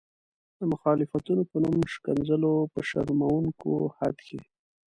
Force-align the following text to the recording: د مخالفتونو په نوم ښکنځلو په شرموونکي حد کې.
د 0.59 0.61
مخالفتونو 0.73 1.41
په 1.51 1.57
نوم 1.63 1.81
ښکنځلو 1.93 2.53
په 2.73 2.79
شرموونکي 2.89 3.73
حد 3.97 4.17
کې. 4.27 4.39